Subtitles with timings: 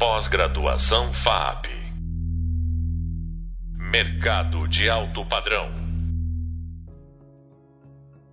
[0.00, 1.66] Pós-graduação FAP.
[3.76, 5.68] Mercado de alto padrão.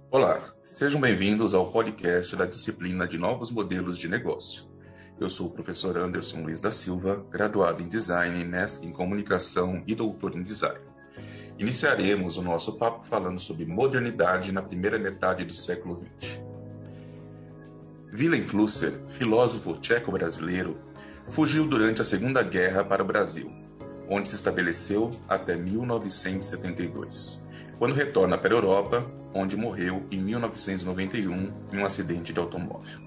[0.10, 4.64] Olá, sejam bem-vindos ao podcast da disciplina de Novos Modelos de Negócio.
[5.20, 9.94] Eu sou o professor Anderson Luiz da Silva, graduado em Design, mestre em Comunicação e
[9.94, 10.79] doutor em Design.
[11.60, 16.40] Iniciaremos o nosso papo falando sobre modernidade na primeira metade do século XX.
[18.13, 20.88] Willem Flusser, filósofo tcheco-brasileiro,
[21.30, 23.52] fugiu durante a Segunda Guerra para o Brasil,
[24.09, 27.45] onde se estabeleceu até 1972,
[27.77, 32.99] quando retorna para a Europa, onde morreu em 1991 em um acidente de automóvel.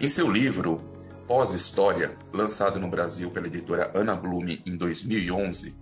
[0.00, 0.78] Em seu livro
[1.28, 5.76] Pós-História, lançado no Brasil pela editora Ana Blume em 2011,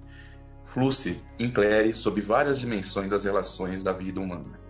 [0.66, 4.60] Flussi inclere sobre várias dimensões das relações da vida humana.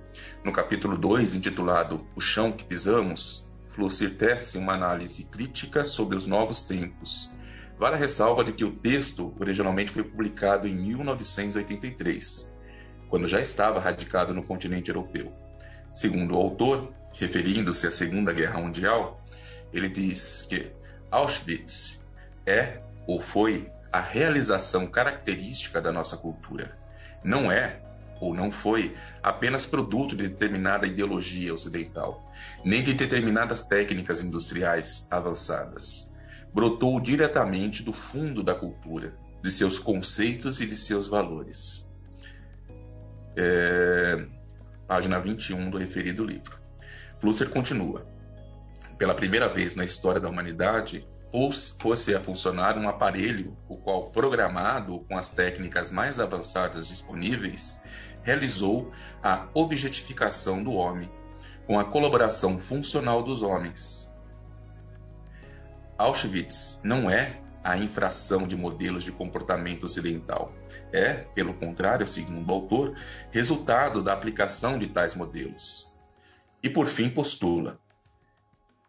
[0.44, 6.26] No capítulo 2, intitulado O Chão que Pisamos, Flusser tece uma análise crítica sobre os
[6.26, 7.32] novos tempos.
[7.78, 12.52] Vale a ressalva de que o texto originalmente foi publicado em 1983,
[13.08, 15.32] quando já estava radicado no continente europeu.
[15.92, 19.22] Segundo o autor, referindo-se à Segunda Guerra Mundial,
[19.72, 20.72] ele diz que
[21.10, 22.04] Auschwitz
[22.46, 26.76] é ou foi a realização característica da nossa cultura.
[27.24, 27.80] Não é,
[28.20, 32.29] ou não foi, apenas produto de determinada ideologia ocidental,
[32.64, 36.10] nem de determinadas técnicas industriais avançadas.
[36.52, 41.88] Brotou diretamente do fundo da cultura, de seus conceitos e de seus valores.
[43.36, 44.26] É...
[44.86, 46.58] Página 21 do referido livro.
[47.20, 48.06] Flusser continua.
[48.98, 51.06] Pela primeira vez na história da humanidade,
[51.78, 57.84] fosse a funcionar um aparelho, o qual, programado com as técnicas mais avançadas disponíveis,
[58.22, 58.90] realizou
[59.22, 61.10] a objetificação do homem,
[61.70, 64.12] com a colaboração funcional dos homens.
[65.96, 70.52] Auschwitz não é a infração de modelos de comportamento ocidental.
[70.92, 72.96] É, pelo contrário, segundo o autor,
[73.30, 75.94] resultado da aplicação de tais modelos.
[76.60, 77.78] E por fim postula: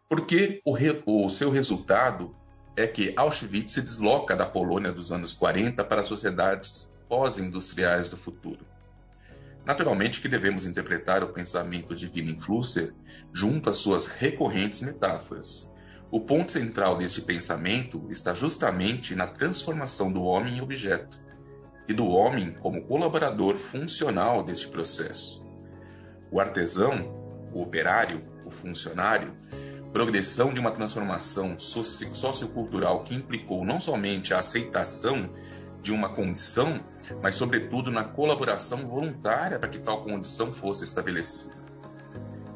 [0.08, 2.34] porque o, re, o seu resultado
[2.76, 8.71] é que Auschwitz se desloca da Polônia dos anos 40 para sociedades pós-industriais do futuro.
[9.64, 12.92] Naturalmente que devemos interpretar o pensamento de Willem Flusser
[13.32, 15.70] junto às suas recorrentes metáforas.
[16.10, 21.18] O ponto central desse pensamento está justamente na transformação do homem em objeto
[21.88, 25.44] e do homem como colaborador funcional deste processo.
[26.30, 29.34] O artesão, o operário, o funcionário
[29.92, 35.30] progressão de uma transformação sociocultural que implicou não somente a aceitação
[35.82, 36.80] de uma condição,
[37.20, 41.54] mas, sobretudo, na colaboração voluntária para que tal condição fosse estabelecida.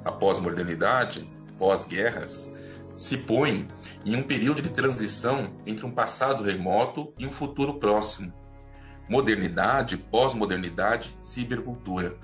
[0.05, 1.29] A pós-modernidade,
[1.59, 2.53] pós-guerras,
[2.97, 3.67] se põe
[4.05, 8.33] em um período de transição entre um passado remoto e um futuro próximo.
[9.09, 12.17] Modernidade, pós-modernidade, cibercultura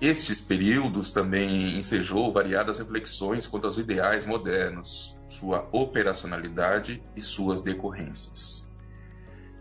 [0.00, 8.72] estes períodos também ensejou variadas reflexões quanto aos ideais modernos, sua operacionalidade e suas decorrências.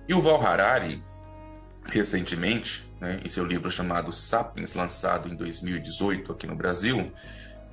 [0.07, 1.03] E o Val Harari,
[1.85, 7.11] recentemente, né, em seu livro chamado Sapiens, lançado em 2018 aqui no Brasil,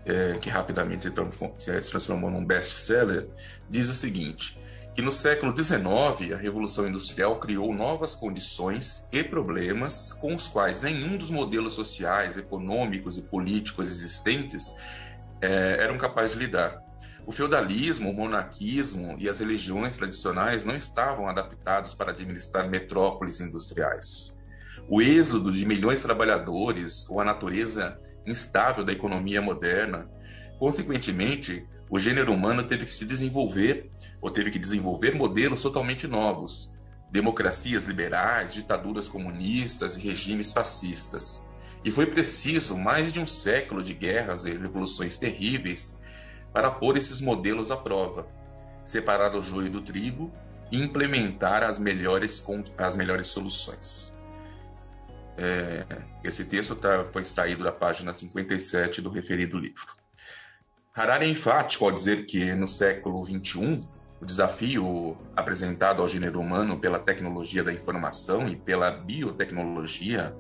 [0.05, 1.29] é, que rapidamente então,
[1.59, 3.29] se transformou num best-seller,
[3.69, 4.59] diz o seguinte:
[4.97, 10.83] que no século XIX a Revolução Industrial criou novas condições e problemas com os quais
[10.83, 14.75] nenhum dos modelos sociais, econômicos e políticos existentes
[15.43, 16.86] é, eram capazes de lidar.
[17.27, 24.41] O feudalismo, o monarquismo e as religiões tradicionais não estavam adaptados para administrar metrópoles industriais.
[24.89, 30.09] O êxodo de milhões de trabalhadores ou a natureza instável da economia moderna,
[30.61, 36.73] consequentemente, o gênero humano teve que se desenvolver, ou teve que desenvolver modelos totalmente novos,
[37.11, 41.45] democracias liberais, ditaduras comunistas e regimes fascistas.
[41.85, 46.01] E foi preciso mais de um século de guerras e revoluções terríveis
[46.57, 48.27] para pôr esses modelos à prova,
[48.83, 50.33] separar o joio do trigo
[50.73, 52.43] e implementar as melhores,
[52.79, 54.15] as melhores soluções.
[55.37, 55.85] É,
[56.25, 59.85] esse texto tá, foi extraído da página 57 do referido livro.
[60.95, 63.87] Harari é enfático ao dizer que no século XXI
[64.19, 70.35] o desafio apresentado ao gênero humano pela tecnologia da informação e pela biotecnologia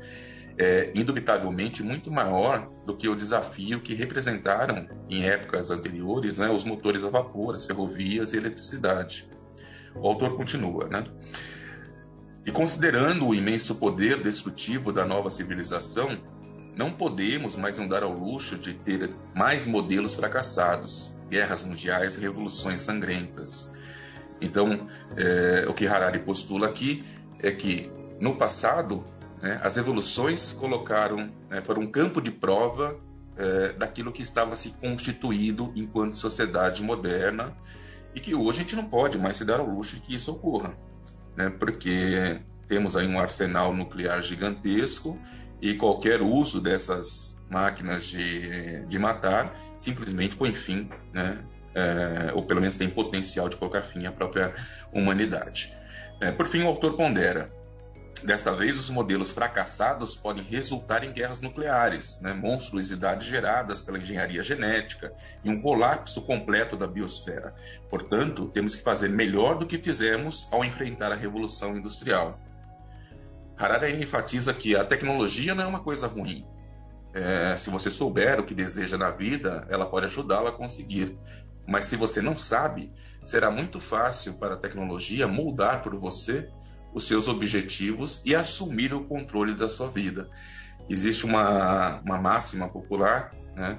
[0.58, 6.64] é indubitavelmente muito maior do que o desafio que representaram em épocas anteriores né, os
[6.64, 9.28] motores a vapor, as ferrovias e eletricidade.
[9.94, 11.04] O autor continua, né?
[12.44, 16.16] E considerando o imenso poder destrutivo da nova civilização,
[16.76, 23.72] não podemos mais andar ao luxo de ter mais modelos fracassados, guerras mundiais revoluções sangrentas.
[24.40, 24.86] Então,
[25.16, 27.04] é, o que Harari postula aqui
[27.42, 29.04] é que no passado
[29.42, 32.98] né, as evoluções colocaram, né, foram um campo de prova
[33.36, 37.56] é, daquilo que estava se constituído enquanto sociedade moderna
[38.14, 40.32] e que hoje a gente não pode mais se dar ao luxo de que isso
[40.32, 40.74] ocorra,
[41.36, 45.18] né, porque temos aí um arsenal nuclear gigantesco
[45.60, 51.44] e qualquer uso dessas máquinas de, de matar simplesmente põe fim, né,
[51.74, 54.54] é, ou pelo menos tem potencial de colocar fim à própria
[54.90, 55.72] humanidade.
[56.20, 57.52] É, por fim, o autor pondera
[58.22, 64.42] Desta vez, os modelos fracassados podem resultar em guerras nucleares, né, monstruosidades geradas pela engenharia
[64.42, 65.12] genética
[65.44, 67.54] e um colapso completo da biosfera.
[67.90, 72.40] Portanto, temos que fazer melhor do que fizemos ao enfrentar a revolução industrial.
[73.56, 76.44] Harari enfatiza que a tecnologia não é uma coisa ruim.
[77.14, 81.18] É, se você souber o que deseja na vida, ela pode ajudá-lo a conseguir.
[81.66, 82.92] Mas se você não sabe,
[83.24, 86.50] será muito fácil para a tecnologia moldar por você
[86.96, 90.30] os seus objetivos e assumir o controle da sua vida.
[90.88, 93.78] Existe uma, uma máxima popular, né,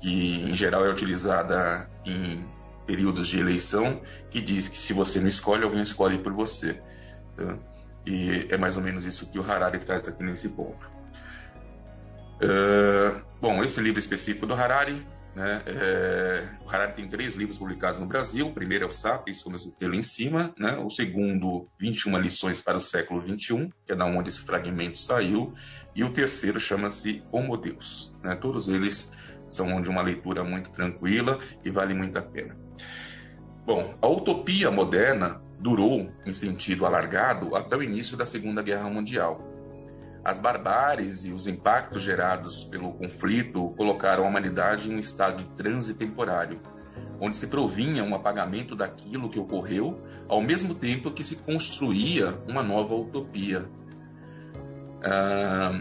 [0.00, 2.48] que em geral é utilizada em
[2.86, 4.00] períodos de eleição,
[4.30, 6.82] que diz que se você não escolhe, alguém escolhe por você.
[7.36, 7.58] Tá?
[8.06, 10.90] E é mais ou menos isso que o Harari traz aqui nesse ponto.
[12.36, 15.60] Uh, bom, esse livro específico do Harari né?
[15.66, 18.46] É, o Harari tem três livros publicados no Brasil.
[18.46, 20.54] O primeiro é o Sapiens, como eu citei lá em cima.
[20.58, 20.78] Né?
[20.78, 25.52] O segundo, 21 lições para o século XXI, que é da onde esse fragmento saiu.
[25.94, 28.16] E o terceiro chama-se Homo Deus.
[28.24, 28.34] Né?
[28.34, 29.12] Todos eles
[29.50, 32.56] são de uma leitura muito tranquila e vale muito a pena.
[33.66, 39.55] Bom, a utopia moderna durou, em sentido alargado, até o início da Segunda Guerra Mundial
[40.26, 45.50] as barbáries e os impactos gerados pelo conflito colocaram a humanidade em um estado de
[45.50, 46.60] transe temporário,
[47.20, 52.60] onde se provinha um apagamento daquilo que ocorreu, ao mesmo tempo que se construía uma
[52.60, 53.70] nova utopia.
[55.00, 55.80] Ah,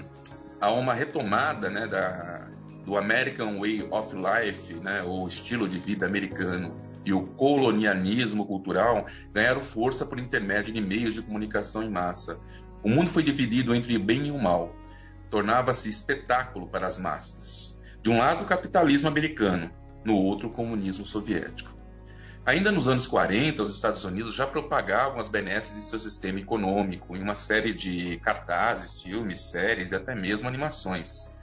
[0.61, 2.47] há uma retomada né, da,
[2.85, 9.07] do American Way of Life, né, ou estilo de vida americano, e o colonialismo cultural
[9.33, 12.39] ganharam força por intermédio de meios de comunicação em massa,
[12.85, 14.75] o mundo foi dividido entre o bem e o mal.
[15.31, 17.81] Tornava-se espetáculo para as massas.
[17.99, 19.71] De um lado, o capitalismo americano,
[20.05, 21.75] no outro, o comunismo soviético.
[22.45, 27.17] Ainda nos anos 40, os Estados Unidos já propagavam as benesses de seu sistema econômico
[27.17, 31.33] em uma série de cartazes, filmes, séries e até mesmo animações.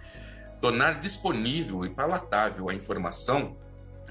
[0.60, 3.56] Tornar disponível e palatável a informação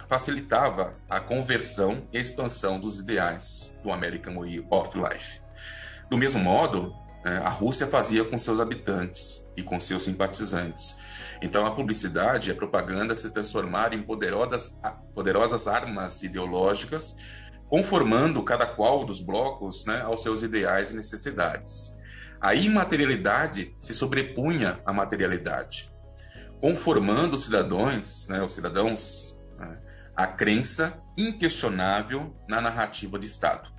[0.09, 5.39] facilitava a conversão e expansão dos ideais do American Way of Life.
[6.09, 6.93] Do mesmo modo,
[7.23, 10.97] a Rússia fazia com seus habitantes e com seus simpatizantes.
[11.41, 14.77] Então, a publicidade e a propaganda se transformaram em poderosas,
[15.13, 17.15] poderosas armas ideológicas,
[17.67, 21.95] conformando cada qual dos blocos né, aos seus ideais e necessidades.
[22.41, 25.89] A imaterialidade se sobrepunha à materialidade,
[26.59, 29.79] conformando os cidadãos, né, os cidadãos, né,
[30.15, 33.70] a crença inquestionável na narrativa de Estado.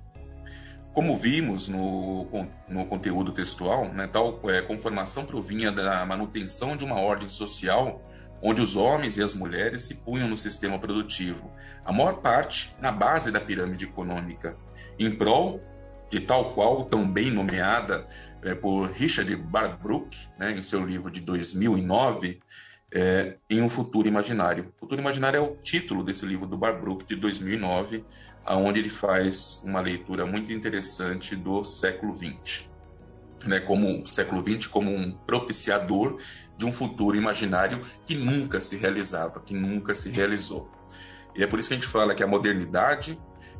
[0.93, 6.99] Como vimos no, no conteúdo textual, né, tal é, conformação provinha da manutenção de uma
[6.99, 7.99] ordem social
[8.43, 11.49] onde os homens e as mulheres se punham no sistema produtivo,
[11.85, 14.57] a maior parte na base da pirâmide econômica,
[14.99, 15.61] em prol
[16.09, 18.05] de tal qual, tão bem nomeada
[18.43, 22.39] é, por Richard Barbrook, né, em seu livro de 2009,
[22.93, 24.71] é, em um futuro imaginário.
[24.79, 28.05] Futuro imaginário é o título desse livro do Barbrook de 2009,
[28.45, 32.69] aonde ele faz uma leitura muito interessante do século XX,
[33.45, 36.19] né, como o século XX como um propiciador
[36.55, 40.69] de um futuro imaginário que nunca se realizava, que nunca se realizou.
[41.35, 43.19] E é por isso que a gente fala que a modernidade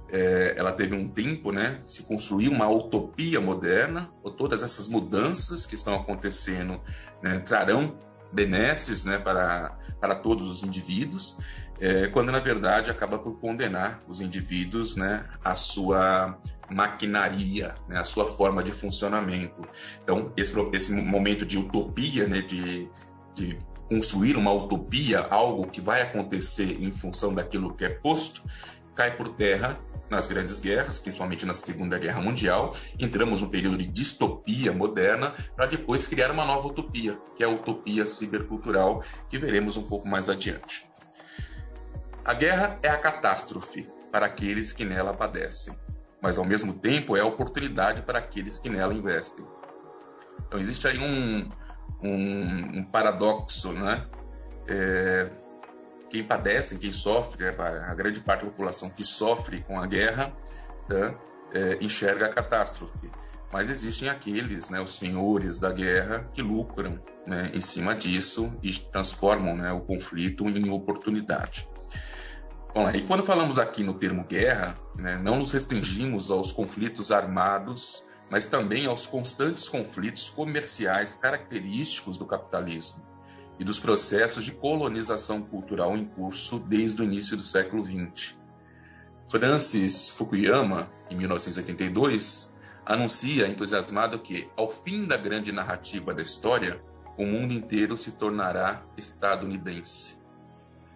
[0.10, 5.66] é, ela teve um tempo, né, se construir uma utopia moderna, ou todas essas mudanças
[5.66, 6.80] que estão acontecendo
[7.20, 7.98] né, trarão
[8.34, 11.38] benesses né, para, para todos os indivíduos,
[11.80, 16.38] é, quando na verdade acaba por condenar os indivíduos né, à sua
[16.70, 19.62] maquinaria, né, à sua forma de funcionamento.
[20.04, 22.90] Então, esse, esse momento de utopia, né, de,
[23.34, 28.44] de construir uma utopia, algo que vai acontecer em função daquilo que é posto,
[28.96, 32.76] cai por terra nas grandes guerras, principalmente na Segunda Guerra Mundial.
[33.00, 37.50] Entramos num período de distopia moderna para depois criar uma nova utopia, que é a
[37.50, 40.88] utopia cibercultural, que veremos um pouco mais adiante.
[42.24, 45.74] A guerra é a catástrofe para aqueles que nela padecem,
[46.22, 49.46] mas ao mesmo tempo é a oportunidade para aqueles que nela investem.
[50.48, 51.50] Então existe aí um,
[52.02, 54.06] um, um paradoxo, né?
[54.70, 55.30] É,
[56.13, 60.32] quem padece, quem sofre, a grande parte da população que sofre com a guerra,
[60.88, 61.15] tá,
[61.51, 63.12] é, enxerga a catástrofe.
[63.51, 68.72] Mas existem aqueles, né, os senhores da guerra, que lucram né, em cima disso e
[68.72, 71.67] transformam né, o conflito em oportunidade.
[72.93, 78.46] E quando falamos aqui no termo guerra, né, não nos restringimos aos conflitos armados, mas
[78.46, 83.12] também aos constantes conflitos comerciais característicos do capitalismo
[83.63, 88.36] e dos processos de colonização cultural em curso desde o início do século XX.
[89.29, 92.53] Francis Fukuyama, em 1982,
[92.86, 96.84] anuncia entusiasmado que, ao fim da grande narrativa da história,
[97.17, 100.22] o mundo inteiro se tornará estadunidense.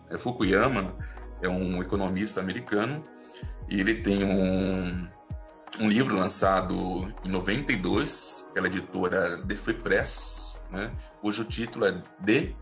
[0.09, 0.93] É, Fukuyama
[1.41, 3.01] é um economista americano
[3.69, 5.07] e ele tem um,
[5.79, 10.91] um livro lançado em 92 pela editora The Free Press, né,
[11.22, 12.53] cujo título é The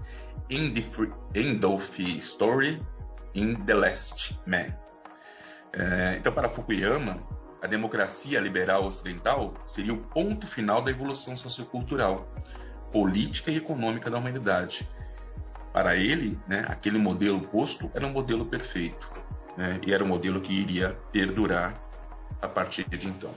[0.50, 2.82] End of Story
[3.34, 4.74] in the Last Man.
[5.74, 7.22] É, então, para Fukuyama,
[7.62, 12.28] a democracia liberal ocidental seria o ponto final da evolução sociocultural,
[12.92, 14.90] política e econômica da humanidade.
[15.74, 19.12] Para ele, né, aquele modelo posto era um modelo perfeito,
[19.58, 21.85] né, e era um modelo que iria perdurar
[22.42, 23.32] a partir de então.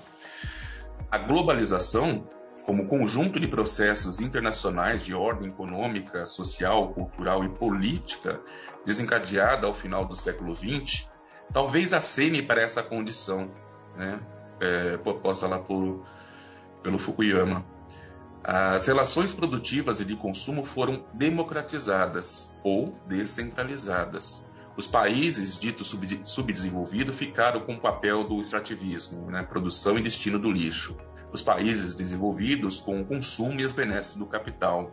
[1.10, 2.28] A globalização
[2.68, 8.42] como conjunto de processos internacionais de ordem econômica, social, cultural e política
[8.84, 11.08] desencadeada ao final do século XX,
[11.50, 13.50] talvez acene para essa condição,
[13.96, 14.20] né,
[14.60, 16.04] é, proposta lá por,
[16.82, 17.64] pelo Fukuyama.
[18.44, 24.47] As relações produtivas e de consumo foram democratizadas ou descentralizadas.
[24.78, 25.94] Os países ditos
[26.24, 30.96] subdesenvolvidos ficaram com o papel do extrativismo, né, produção e destino do lixo
[31.32, 34.90] os países desenvolvidos com o consumo e as benesses do capital.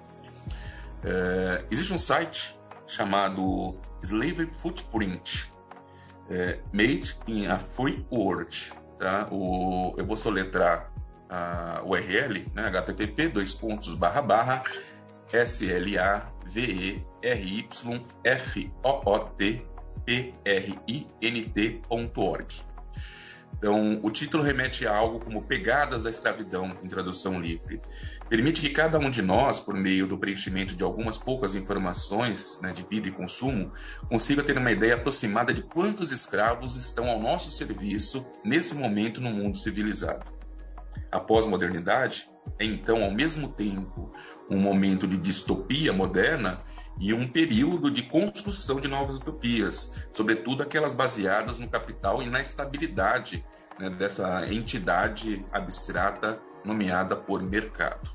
[1.04, 5.52] É, existe um site chamado Slave Footprint,
[6.30, 8.74] é, Made in a Free World.
[9.00, 9.28] Tá?
[9.32, 10.92] O, eu vou soletrar
[11.30, 12.70] a URL, né?
[12.70, 14.64] http dois pontos barra barra
[20.08, 22.66] l a v e r y f o o t p r i n t.org.
[23.58, 27.82] Então, o título remete a algo como Pegadas da Escravidão, em tradução livre.
[28.30, 32.74] Permite que cada um de nós, por meio do preenchimento de algumas poucas informações né,
[32.74, 33.72] de vida e consumo,
[34.10, 39.32] consiga ter uma ideia aproximada de quantos escravos estão ao nosso serviço nesse momento no
[39.32, 40.26] mundo civilizado.
[41.12, 44.12] A pós-modernidade é, então, ao mesmo tempo,
[44.50, 46.62] um momento de distopia moderna
[47.00, 52.40] e um período de construção de novas utopias, sobretudo aquelas baseadas no capital e na
[52.40, 53.46] estabilidade
[53.80, 58.10] né, dessa entidade abstrata nomeada por mercado.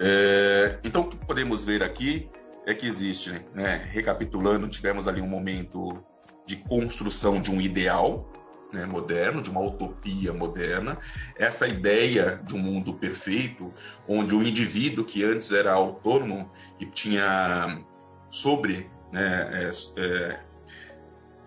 [0.00, 2.28] É, então, o que podemos ver aqui
[2.66, 6.02] é que existe, né, recapitulando, tivemos ali um momento
[6.46, 8.30] de construção de um ideal,
[8.72, 10.98] né, moderno, de uma utopia moderna,
[11.36, 13.72] essa ideia de um mundo perfeito,
[14.08, 17.80] onde o indivíduo que antes era autônomo e tinha
[18.30, 20.44] sobre, né, é, é,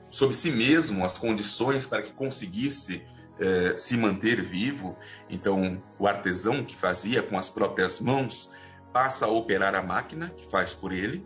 [0.09, 3.03] sobre si mesmo as condições para que conseguisse
[3.39, 4.97] é, se manter vivo,
[5.29, 8.51] então o artesão que fazia com as próprias mãos
[8.91, 11.25] passa a operar a máquina que faz por ele,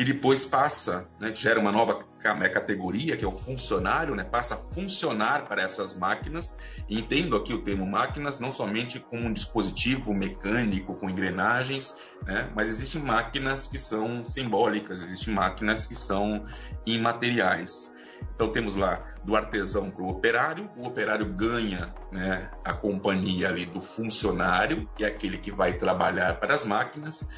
[0.00, 2.06] e depois passa, né, gera uma nova
[2.38, 6.56] né, categoria, que é o funcionário, né, passa a funcionar para essas máquinas.
[6.88, 12.70] Entendo aqui o termo máquinas não somente como um dispositivo mecânico com engrenagens, né, mas
[12.70, 16.46] existem máquinas que são simbólicas, existem máquinas que são
[16.86, 17.94] imateriais.
[18.34, 23.66] Então temos lá do artesão para o operário, o operário ganha né, a companhia ali
[23.66, 27.28] do funcionário, que é aquele que vai trabalhar para as máquinas,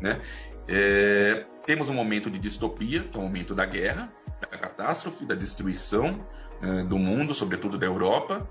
[0.00, 0.20] né?
[0.66, 4.10] É, temos um momento de distopia, que é o momento da guerra,
[4.50, 6.26] da catástrofe, da destruição
[6.62, 8.48] né, do mundo, sobretudo da Europa,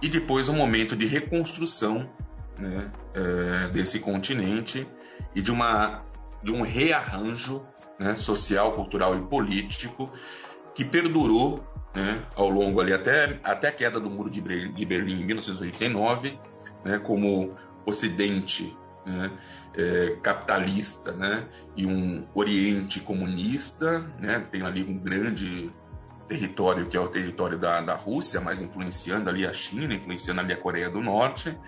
[0.00, 2.08] e depois um momento de reconstrução
[2.56, 4.88] né, é, desse continente
[5.34, 6.06] e de, uma,
[6.42, 7.66] de um rearranjo
[7.98, 10.10] né, social, cultural e político
[10.74, 11.62] que perdurou
[11.94, 16.40] né, ao longo ali até, até a queda do muro de Berlim em 1989,
[16.82, 18.74] né, como Ocidente
[19.08, 19.30] né,
[19.76, 21.46] é, capitalista, né,
[21.76, 25.70] e um Oriente comunista, né, tem ali um grande
[26.28, 30.52] território que é o território da, da Rússia, mas influenciando ali a China, influenciando ali
[30.52, 31.58] a Coreia do Norte,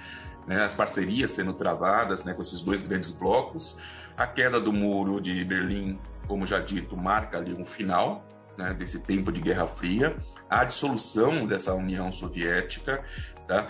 [0.47, 3.79] né, as parcerias sendo travadas né, com esses dois grandes blocos,
[4.17, 9.01] a queda do muro de Berlim, como já dito, marca ali um final né, desse
[9.01, 10.17] tempo de Guerra Fria,
[10.49, 13.03] a dissolução dessa União Soviética,
[13.47, 13.69] tá?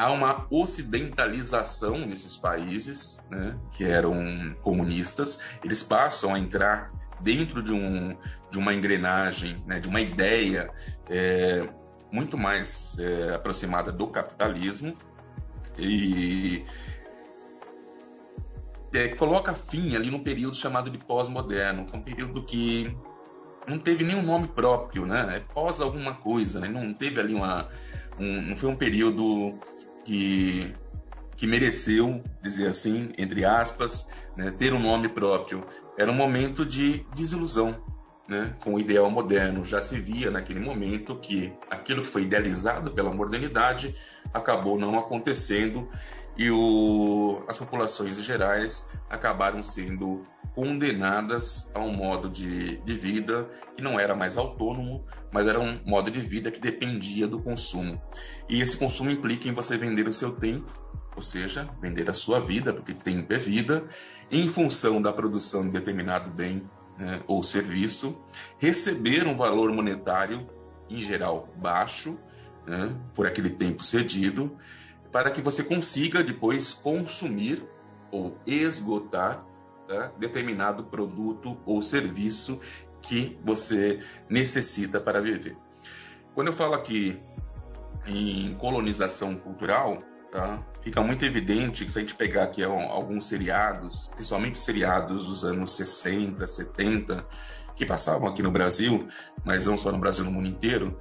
[0.00, 6.90] Há uma ocidentalização nesses países, né, que eram comunistas, eles passam a entrar
[7.20, 8.16] dentro de, um,
[8.50, 10.70] de uma engrenagem, né, de uma ideia
[11.06, 11.68] é,
[12.10, 14.96] muito mais é, aproximada do capitalismo
[15.76, 16.64] e
[18.94, 22.96] é, coloca fim ali num período chamado de pós-moderno, que é um período que
[23.68, 25.36] não teve nenhum nome próprio, né?
[25.36, 26.68] É pós alguma coisa, né?
[26.68, 27.68] Não teve ali uma,
[28.18, 29.58] um, não foi um período
[30.04, 30.74] que
[31.36, 35.64] que mereceu, dizer assim, entre aspas, né, ter um nome próprio.
[35.96, 37.82] Era um momento de desilusão
[38.28, 39.64] né, com o ideal moderno.
[39.64, 43.96] Já se via naquele momento que aquilo que foi idealizado pela modernidade
[44.34, 45.88] acabou não acontecendo
[46.36, 50.26] e o, as populações gerais acabaram sendo
[50.60, 55.80] condenadas a um modo de, de vida que não era mais autônomo, mas era um
[55.86, 57.98] modo de vida que dependia do consumo.
[58.46, 60.70] E esse consumo implica em você vender o seu tempo
[61.16, 63.84] ou seja, vender a sua vida, porque tempo é vida,
[64.30, 66.62] em função da produção de determinado bem
[66.98, 68.16] né, ou serviço,
[68.58, 70.46] receber um valor monetário,
[70.88, 72.16] em geral baixo,
[72.66, 74.56] né, por aquele tempo cedido,
[75.10, 77.66] para que você consiga depois consumir
[78.12, 79.49] ou esgotar
[79.90, 82.60] tá, determinado produto ou serviço
[83.02, 85.56] que você necessita para viver.
[86.34, 87.20] Quando eu falo aqui
[88.06, 90.64] em colonização cultural, Tá?
[90.82, 95.72] Fica muito evidente que se a gente pegar aqui alguns seriados, principalmente seriados dos anos
[95.72, 97.26] 60, 70,
[97.74, 99.08] que passavam aqui no Brasil,
[99.44, 100.96] mas não só no Brasil, no mundo inteiro,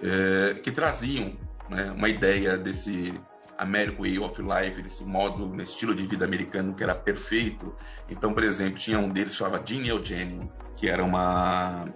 [0.00, 1.36] é, que traziam
[1.68, 3.20] né, uma ideia desse
[3.58, 7.74] American Way of Life, desse modo, nesse estilo de vida americano que era perfeito.
[8.08, 11.86] Então, por exemplo, tinha um deles que chamava Jean Eugênio, que era uma,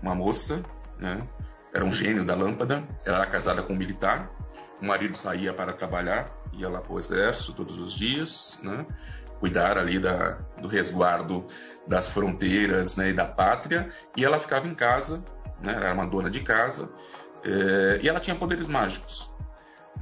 [0.00, 0.64] uma moça,
[0.98, 1.26] né,
[1.74, 4.30] era um gênio da lâmpada, ela era casada com um militar,
[4.80, 8.86] o marido saía para trabalhar, ia lá para o exército todos os dias, né?
[9.42, 11.46] cuidar ali da, do resguardo
[11.84, 15.24] das fronteiras né, e da pátria, e ela ficava em casa,
[15.60, 16.88] né, era uma dona de casa,
[17.44, 19.31] é, e ela tinha poderes mágicos.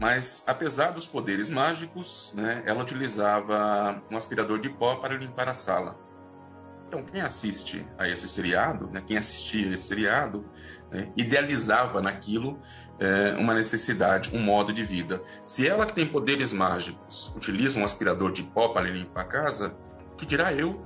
[0.00, 5.52] Mas, apesar dos poderes mágicos, né, ela utilizava um aspirador de pó para limpar a
[5.52, 5.94] sala.
[6.88, 10.44] Então, quem assiste a esse seriado, né, quem assistia a esse seriado,
[10.90, 12.58] né, idealizava naquilo
[12.98, 15.22] é, uma necessidade, um modo de vida.
[15.44, 19.76] Se ela que tem poderes mágicos utiliza um aspirador de pó para limpar a casa,
[20.16, 20.82] que dirá eu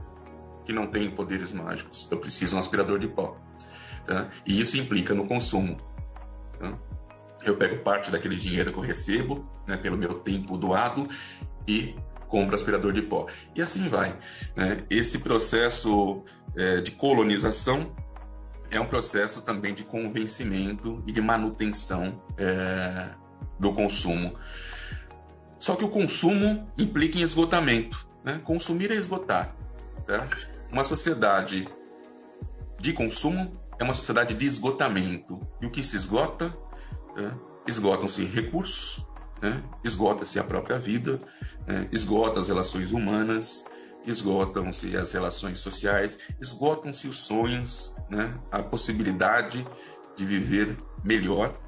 [0.65, 2.09] que não tenho poderes mágicos?
[2.11, 3.37] Eu preciso de um aspirador de pó.
[4.05, 4.29] Tá?
[4.45, 5.77] E isso implica no consumo.
[6.59, 6.77] Tá?
[7.45, 11.09] Eu pego parte daquele dinheiro que eu recebo, né, pelo meu tempo doado,
[11.67, 11.95] e
[12.29, 13.27] compra aspirador de pó.
[13.55, 14.19] E assim vai.
[14.57, 14.85] Né?
[14.91, 16.23] Esse processo
[16.57, 17.95] é, de colonização
[18.71, 23.15] é um processo também de convencimento e de manutenção é,
[23.59, 24.35] do consumo.
[25.59, 28.09] Só que o consumo implica em esgotamento.
[28.25, 28.41] Né?
[28.43, 29.55] Consumir é esgotar.
[30.07, 30.27] Tá?
[30.73, 31.69] Uma sociedade
[32.81, 35.41] de consumo é uma sociedade de esgotamento.
[35.61, 36.55] E o que se esgota?
[37.17, 39.05] É, Esgotam-se recursos,
[39.41, 39.63] né?
[39.83, 41.21] esgota-se a própria vida,
[41.67, 41.89] né?
[41.91, 43.65] esgota as relações humanas,
[44.07, 48.39] esgotam-se as relações sociais, esgotam-se os sonhos, né?
[48.53, 49.67] a possibilidade
[50.15, 51.59] de viver melhor.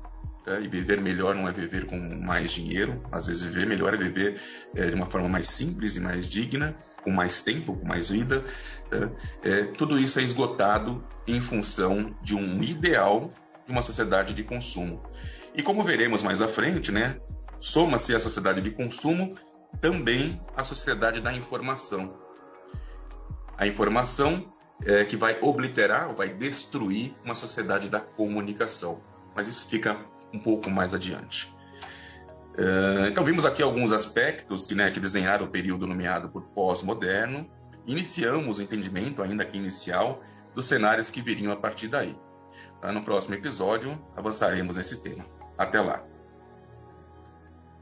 [0.44, 0.60] Tá?
[0.60, 4.40] E viver melhor não é viver com mais dinheiro, às vezes viver melhor é viver
[4.74, 8.44] é, de uma forma mais simples e mais digna, com mais tempo, com mais vida.
[8.90, 9.10] Tá?
[9.42, 13.32] É, tudo isso é esgotado em função de um ideal
[13.66, 15.02] de uma sociedade de consumo.
[15.54, 17.20] E como veremos mais à frente, né,
[17.58, 19.36] soma-se à sociedade de consumo
[19.80, 22.16] também a sociedade da informação.
[23.58, 24.52] A informação
[24.84, 29.02] é, que vai obliterar, vai destruir uma sociedade da comunicação.
[29.34, 29.98] Mas isso fica
[30.32, 31.54] um pouco mais adiante.
[32.58, 37.50] É, então, vimos aqui alguns aspectos que, né, que desenharam o período nomeado por pós-moderno.
[37.86, 40.22] Iniciamos o entendimento, ainda que inicial,
[40.54, 42.16] dos cenários que viriam a partir daí.
[42.80, 42.92] Tá?
[42.92, 45.24] No próximo episódio, avançaremos nesse tema.
[45.56, 46.02] Até lá!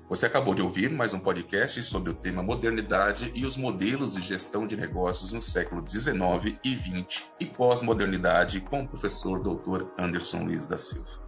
[0.08, 4.20] Você acabou de ouvir mais um podcast sobre o tema modernidade e os modelos de
[4.20, 9.86] gestão de negócios no século XIX e XX e pós-modernidade com o professor Dr.
[9.98, 11.24] Anderson Luiz da Silva.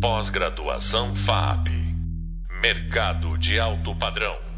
[0.00, 1.68] Pós-graduação FAP
[2.60, 4.49] Mercado de alto padrão.